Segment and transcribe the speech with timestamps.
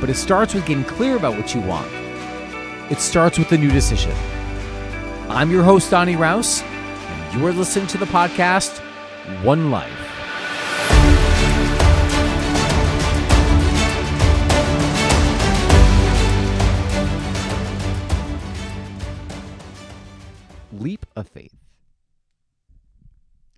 [0.00, 1.90] but it starts with getting clear about what you want.
[2.90, 4.12] It starts with a new decision.
[5.28, 8.78] I'm your host, Donny Rouse, and you're listening to the podcast
[9.44, 9.92] One Life.
[20.72, 21.54] Leap of faith.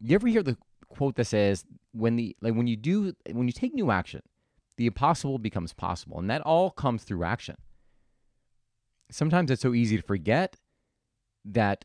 [0.00, 0.56] You ever hear the
[0.88, 4.22] quote that says, when the like when you do when you take new action,
[4.78, 6.18] the impossible becomes possible.
[6.18, 7.56] And that all comes through action.
[9.10, 10.56] Sometimes it's so easy to forget
[11.44, 11.84] that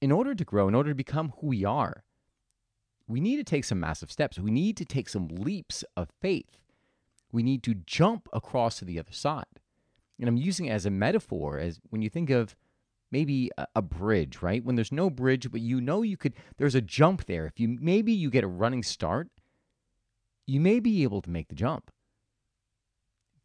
[0.00, 2.04] in order to grow, in order to become who we are,
[3.08, 4.38] we need to take some massive steps.
[4.38, 6.58] We need to take some leaps of faith.
[7.32, 9.46] We need to jump across to the other side.
[10.20, 12.54] And I'm using it as a metaphor, as when you think of
[13.10, 14.62] maybe a, a, bridge, right?
[14.62, 17.46] When there's no bridge, but you know you could, there's a jump there.
[17.46, 19.28] If you maybe you get a running start,
[20.46, 21.90] you may be able to make the jump.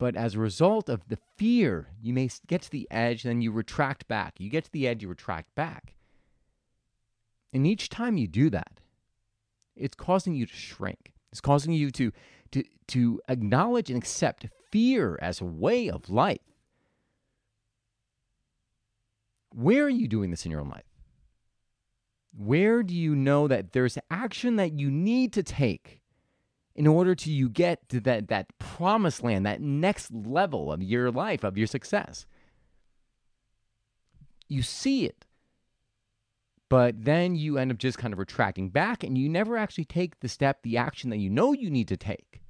[0.04, 3.54] But as a result of the fear, you may get to the edge, then you
[3.54, 4.34] retract back.
[4.38, 5.96] You get to the edge, you retract back.
[7.54, 8.82] And each time you do that,
[9.78, 11.14] it's causing you to shrink.
[11.32, 12.12] It's causing you to,
[12.52, 16.52] to, to acknowledge and accept fear as a way of life.
[19.56, 20.84] Where are you doing this in your own life?
[22.38, 26.02] Where do you know that there's action that you need to take
[26.76, 31.12] in order to you get to that that promised land, that next level of your
[31.12, 32.26] life, of your success.
[34.48, 35.26] You see it.
[36.70, 40.20] But then you end up just kind of retracting back and you never actually take
[40.20, 42.42] the step, the action that you know you need to take.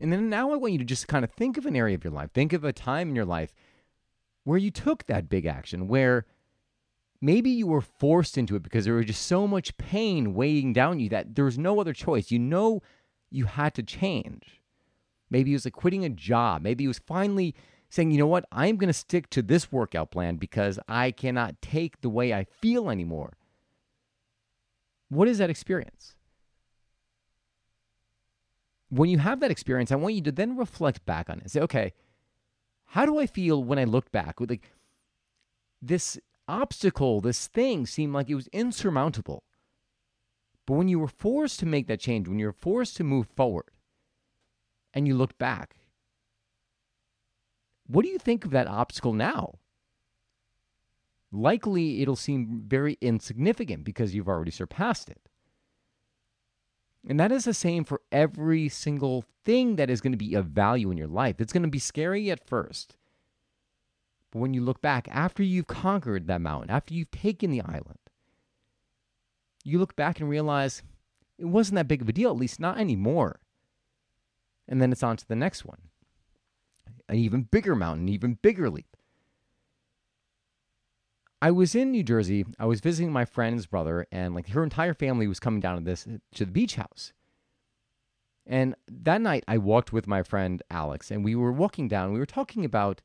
[0.00, 2.02] And then now I want you to just kind of think of an area of
[2.02, 3.52] your life, think of a time in your life
[4.44, 6.26] where you took that big action, where
[7.22, 10.98] maybe you were forced into it because there was just so much pain weighing down
[10.98, 12.30] you that there was no other choice.
[12.30, 12.82] You know
[13.30, 14.60] you had to change.
[15.30, 16.60] Maybe it was like quitting a job.
[16.60, 17.54] Maybe it was finally
[17.88, 21.62] saying, you know what, I'm going to stick to this workout plan because I cannot
[21.62, 23.34] take the way I feel anymore.
[25.08, 26.16] What is that experience?
[28.88, 31.50] When you have that experience, I want you to then reflect back on it.
[31.50, 31.92] Say, okay,
[32.86, 34.36] how do I feel when I look back?
[34.38, 34.70] Like
[35.80, 36.18] this
[36.52, 39.42] obstacle, this thing seemed like it was insurmountable.
[40.66, 43.26] But when you were forced to make that change, when you were forced to move
[43.34, 43.70] forward,
[44.94, 45.76] and you look back,
[47.86, 49.58] what do you think of that obstacle now?
[51.32, 55.20] Likely it'll seem very insignificant because you've already surpassed it.
[57.08, 60.46] And that is the same for every single thing that is going to be of
[60.46, 61.40] value in your life.
[61.40, 62.96] It's going to be scary at first.
[64.32, 67.98] But when you look back, after you've conquered that mountain, after you've taken the island,
[69.62, 70.82] you look back and realize
[71.38, 73.40] it wasn't that big of a deal, at least not anymore.
[74.66, 75.78] And then it's on to the next one
[77.08, 78.96] an even bigger mountain, an even bigger leap.
[81.42, 82.46] I was in New Jersey.
[82.58, 85.84] I was visiting my friend's brother, and like her entire family was coming down to
[85.84, 87.12] this to the beach house.
[88.46, 92.12] And that night, I walked with my friend Alex, and we were walking down.
[92.12, 93.02] We were talking about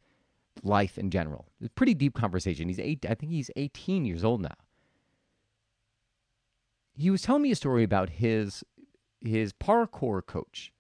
[0.63, 1.47] life in general.
[1.59, 2.67] It's a pretty deep conversation.
[2.67, 4.55] He's eight, I think he's 18 years old now.
[6.93, 8.63] He was telling me a story about his
[9.21, 10.71] his parkour coach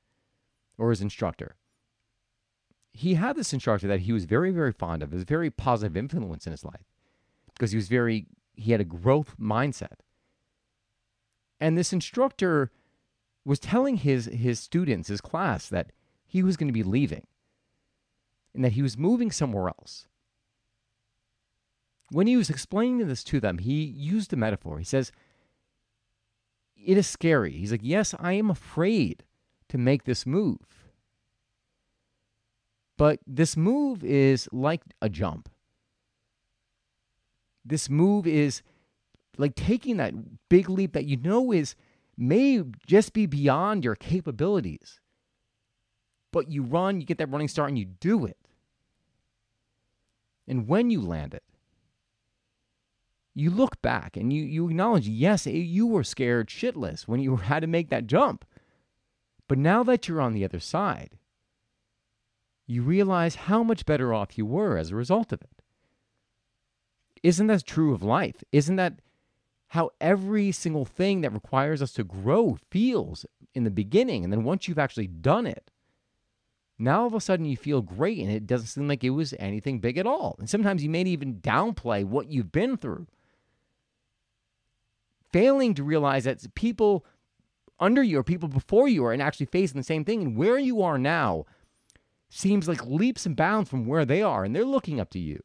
[0.77, 1.55] or his instructor.
[2.93, 5.51] He had this instructor that he was very, very fond of, It was a very
[5.51, 6.85] positive influence in his life
[7.53, 9.99] because he was very, he had a growth mindset.
[11.59, 12.71] And this instructor
[13.45, 15.91] was telling his, his students, his class, that
[16.25, 17.25] he was going to be leaving
[18.57, 20.07] and that he was moving somewhere else.
[22.09, 24.79] When he was explaining this to them, he used a metaphor.
[24.79, 25.11] He says,
[26.75, 27.51] It is scary.
[27.51, 29.23] He's like, Yes, I am afraid
[29.69, 30.89] to make this move.
[32.97, 35.49] But this move is like a jump.
[37.63, 38.63] This move is
[39.37, 40.13] like taking that
[40.49, 41.75] big leap that you know is
[42.17, 44.99] may just be beyond your capabilities.
[46.33, 48.37] But you run, you get that running start, and you do it.
[50.47, 51.43] And when you land it,
[53.35, 57.35] you look back and you, you acknowledge, yes, eh, you were scared shitless when you
[57.35, 58.45] had to make that jump.
[59.47, 61.17] But now that you're on the other side,
[62.65, 65.61] you realize how much better off you were as a result of it.
[67.23, 68.43] Isn't that true of life?
[68.51, 68.99] Isn't that
[69.69, 74.23] how every single thing that requires us to grow feels in the beginning?
[74.23, 75.71] And then once you've actually done it,
[76.79, 79.33] now all of a sudden you feel great and it doesn't seem like it was
[79.39, 80.35] anything big at all.
[80.39, 83.07] And sometimes you may even downplay what you've been through.
[85.31, 87.05] Failing to realize that people
[87.79, 90.21] under you or people before you are actually facing the same thing.
[90.21, 91.45] And where you are now
[92.29, 95.41] seems like leaps and bounds from where they are, and they're looking up to you.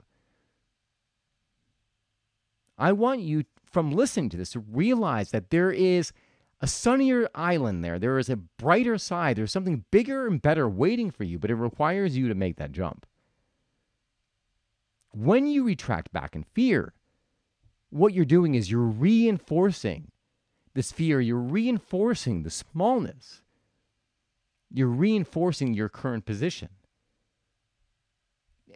[2.78, 6.12] I want you, from listening to this, to realize that there is
[6.62, 7.99] a sunnier island there.
[7.99, 9.37] There is a brighter side.
[9.37, 12.70] There's something bigger and better waiting for you, but it requires you to make that
[12.70, 13.05] jump.
[15.11, 16.94] When you retract back in fear,
[17.91, 20.12] what you're doing is you're reinforcing
[20.75, 23.43] this fear, you're reinforcing the smallness.
[24.73, 26.70] You're reinforcing your current position.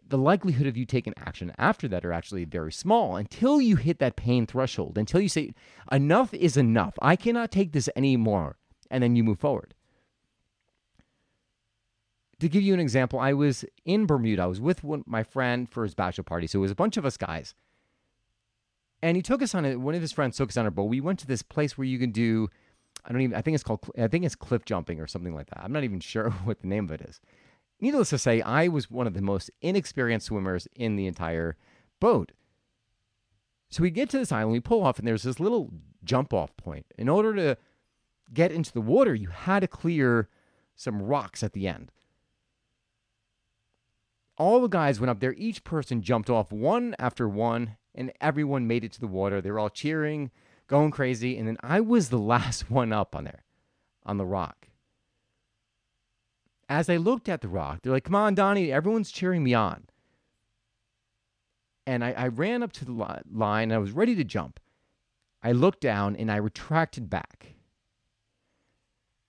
[0.06, 3.98] The likelihood of you taking action after that are actually very small until you hit
[3.98, 5.52] that pain threshold, until you say,
[5.90, 6.94] enough is enough.
[7.00, 8.56] I cannot take this anymore.
[8.90, 9.74] And then you move forward.
[12.40, 14.42] To give you an example, I was in Bermuda.
[14.42, 16.46] I was with one, my friend for his bachelor party.
[16.46, 17.54] So it was a bunch of us guys
[19.02, 20.84] and he took us on a, one of his friends took us on a boat.
[20.84, 22.48] We went to this place where you can do,
[23.04, 25.48] I don't even, I think it's called, I think it's cliff jumping or something like
[25.50, 25.62] that.
[25.62, 27.20] I'm not even sure what the name of it is.
[27.80, 31.56] Needless to say, I was one of the most inexperienced swimmers in the entire
[32.00, 32.32] boat.
[33.68, 35.70] So we get to this island, we pull off, and there's this little
[36.04, 36.86] jump off point.
[36.96, 37.58] In order to
[38.32, 40.28] get into the water, you had to clear
[40.74, 41.90] some rocks at the end.
[44.38, 48.66] All the guys went up there, each person jumped off one after one, and everyone
[48.66, 49.40] made it to the water.
[49.40, 50.30] They were all cheering,
[50.66, 51.38] going crazy.
[51.38, 53.44] And then I was the last one up on there,
[54.04, 54.65] on the rock.
[56.68, 59.84] As I looked at the rock, they're like, come on, Donnie, everyone's cheering me on.
[61.86, 63.70] And I, I ran up to the li- line.
[63.70, 64.58] And I was ready to jump.
[65.42, 67.54] I looked down and I retracted back.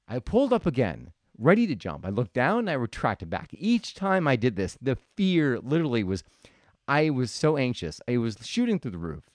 [0.07, 2.05] I pulled up again, ready to jump.
[2.05, 3.49] I looked down and I retracted back.
[3.51, 6.23] Each time I did this, the fear literally was
[6.87, 8.01] I was so anxious.
[8.07, 9.29] I was shooting through the roof.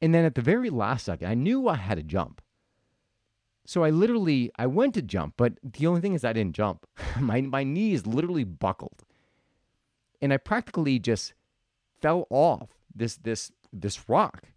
[0.00, 2.40] And then at the very last second, I knew I had to jump.
[3.66, 6.86] So I literally I went to jump, but the only thing is I didn't jump.
[7.20, 9.04] my my knees literally buckled.
[10.20, 11.34] And I practically just
[12.00, 14.48] fell off this this this rock.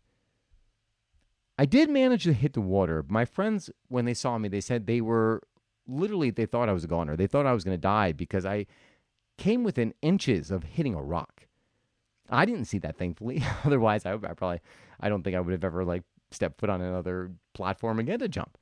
[1.60, 3.04] I did manage to hit the water.
[3.08, 5.42] My friends when they saw me, they said they were
[5.88, 7.16] literally they thought I was a goner.
[7.16, 8.66] They thought I was going to die because I
[9.38, 11.48] came within inches of hitting a rock.
[12.30, 13.44] I didn't see that, thankfully.
[13.66, 14.60] Otherwise, I, I probably,
[15.00, 18.28] I don't think I would have ever like stepped foot on another platform again to
[18.28, 18.58] jump.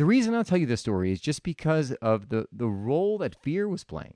[0.00, 3.38] The reason I'll tell you this story is just because of the the role that
[3.42, 4.14] fear was playing.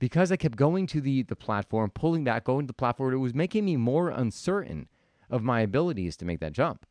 [0.00, 3.18] Because I kept going to the the platform, pulling back, going to the platform, it
[3.18, 4.88] was making me more uncertain
[5.30, 6.86] of my abilities to make that jump.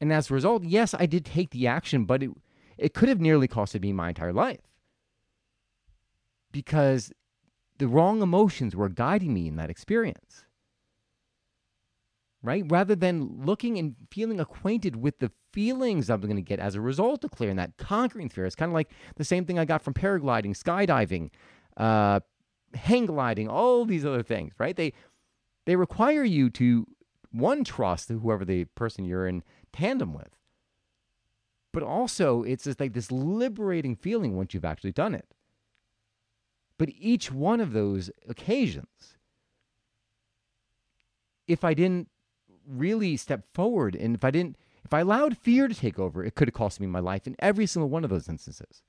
[0.00, 2.30] And as a result, yes, I did take the action, but it
[2.78, 4.62] it could have nearly costed me my entire life
[6.52, 7.12] because
[7.76, 10.46] the wrong emotions were guiding me in that experience.
[12.42, 12.64] Right?
[12.68, 16.80] Rather than looking and feeling acquainted with the feelings I'm going to get as a
[16.80, 18.46] result of clearing that, conquering fear.
[18.46, 21.30] It's kind of like the same thing I got from paragliding, skydiving,
[21.76, 22.20] uh,
[22.72, 24.74] hang gliding, all these other things, right?
[24.74, 24.94] They
[25.66, 26.86] they require you to
[27.30, 30.34] one trust whoever the person you're in tandem with
[31.72, 35.26] but also, it's just like this liberating feeling once you've actually done it.
[36.78, 39.16] But each one of those occasions,
[41.46, 42.08] if I didn't
[42.70, 46.34] really step forward and if I didn't, if I allowed fear to take over, it
[46.34, 48.82] could have cost me my life in every single one of those instances.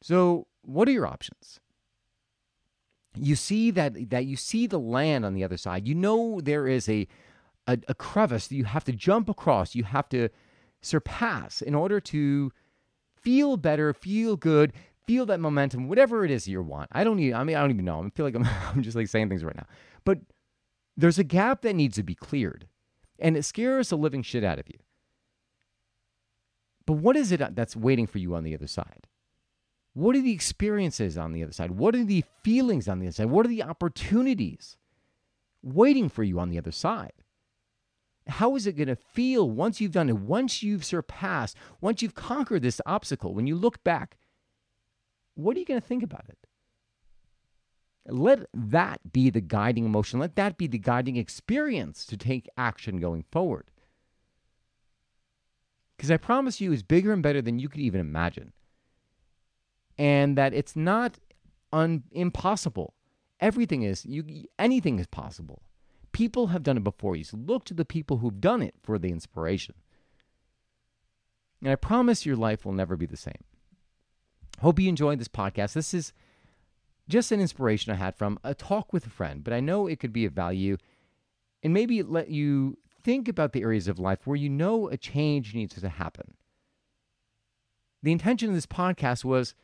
[0.00, 1.60] So, what are your options?
[3.14, 5.86] You see that that you see the land on the other side.
[5.86, 7.06] You know there is a
[7.66, 10.28] a, a crevice that you have to jump across, you have to
[10.80, 12.52] surpass in order to
[13.14, 14.72] feel better, feel good,
[15.06, 16.88] feel that momentum, whatever it is you want.
[16.92, 18.02] I don't need, I mean, I don't even know.
[18.02, 18.44] I feel like I'm,
[18.74, 19.66] I'm just like saying things right now.
[20.04, 20.18] But
[20.96, 22.68] there's a gap that needs to be cleared,
[23.18, 24.78] and it scares the living shit out of you.
[26.86, 29.06] But what is it uh, that's waiting for you on the other side?
[29.94, 31.72] What are the experiences on the other side?
[31.72, 33.30] What are the feelings on the other side?
[33.30, 34.76] What are the opportunities
[35.62, 37.12] waiting for you on the other side?
[38.26, 42.14] How is it going to feel once you've done it, once you've surpassed, once you've
[42.14, 43.34] conquered this obstacle?
[43.34, 44.16] When you look back,
[45.34, 46.41] what are you going to think about it?
[48.06, 50.18] Let that be the guiding emotion.
[50.18, 53.70] Let that be the guiding experience to take action going forward.
[55.96, 58.52] Because I promise you, it's bigger and better than you could even imagine.
[59.96, 61.18] And that it's not
[61.72, 62.94] un- impossible.
[63.38, 65.62] Everything is, you, anything is possible.
[66.10, 67.24] People have done it before you.
[67.24, 69.76] So look to the people who've done it for the inspiration.
[71.62, 73.44] And I promise your life will never be the same.
[74.60, 75.74] Hope you enjoyed this podcast.
[75.74, 76.12] This is
[77.08, 80.00] just an inspiration I had from a talk with a friend, but I know it
[80.00, 80.76] could be of value
[81.62, 85.54] and maybe let you think about the areas of life where you know a change
[85.54, 86.34] needs to happen.
[88.02, 89.54] The intention of this podcast was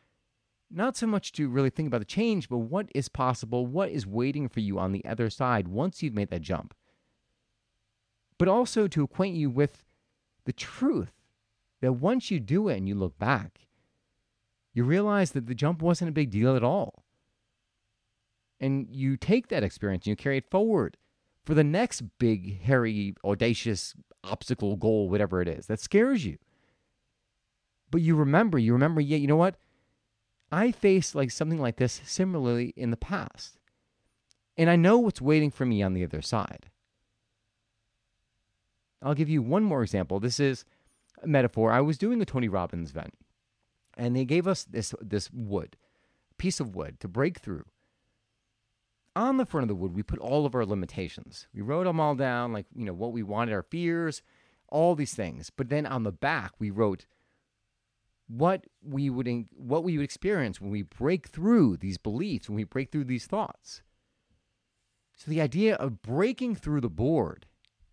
[0.71, 4.07] not so much to really think about the change, but what is possible, what is
[4.07, 6.75] waiting for you on the other side once you've made that jump.
[8.39, 9.85] But also to acquaint you with
[10.45, 11.13] the truth
[11.81, 13.67] that once you do it and you look back,
[14.73, 17.05] you realize that the jump wasn't a big deal at all.
[18.61, 20.97] And you take that experience and you carry it forward
[21.45, 26.39] for the next big, hairy, audacious obstacle, goal, whatever it is that scares you.
[27.91, 29.57] But you remember, you remember, yeah, you know what?
[30.51, 33.59] I faced like something like this similarly in the past.
[34.57, 36.69] And I know what's waiting for me on the other side.
[39.03, 40.19] I'll give you one more example.
[40.19, 40.65] This is
[41.23, 41.73] a metaphor.
[41.73, 43.15] I was doing a Tony Robbins event,
[43.97, 45.77] and they gave us this this wood,
[46.37, 47.65] piece of wood to break through.
[49.17, 51.49] On the front of the wood, we put all of our limitations.
[51.53, 54.23] We wrote them all down, like you know what we wanted, our fears,
[54.69, 55.51] all these things.
[55.51, 57.07] But then on the back, we wrote
[58.29, 62.65] what we would what we would experience when we break through these beliefs, when we
[62.65, 63.83] break through these thoughts.
[65.17, 67.47] So the idea of breaking through the board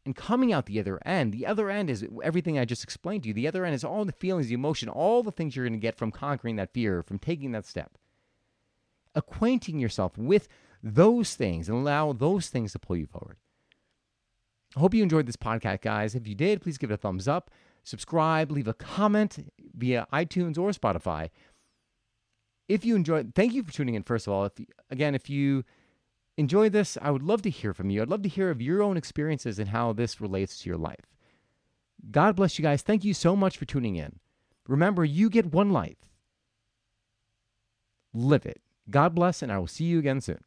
[0.05, 3.29] and coming out the other end, the other end is everything I just explained to
[3.29, 3.34] you.
[3.34, 5.79] The other end is all the feelings, the emotion, all the things you're going to
[5.79, 7.98] get from conquering that fear, from taking that step.
[9.15, 10.48] Acquainting yourself with
[10.86, 13.38] those things and allow those things to pull you forward.
[14.77, 16.15] I hope you enjoyed this podcast, guys.
[16.15, 17.51] If you did, please give it a thumbs up
[17.86, 21.30] subscribe, leave a comment via iTunes or Spotify.
[22.68, 24.46] If you enjoyed, thank you for tuning in, first of all.
[24.46, 24.54] If
[24.89, 25.63] Again, if you
[26.36, 28.01] enjoy this, I would love to hear from you.
[28.01, 31.06] I'd love to hear of your own experiences and how this relates to your life.
[32.12, 32.82] God bless you guys.
[32.82, 34.20] Thank you so much for tuning in.
[34.68, 36.10] Remember, you get one life.
[38.13, 38.62] Live it.
[38.89, 40.44] God bless, and I will see you again soon.